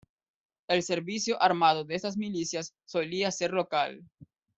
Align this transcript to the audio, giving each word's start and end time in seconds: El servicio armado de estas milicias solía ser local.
El 0.67 0.81
servicio 0.81 1.39
armado 1.39 1.83
de 1.85 1.93
estas 1.93 2.17
milicias 2.17 2.73
solía 2.87 3.29
ser 3.29 3.51
local. 3.51 4.01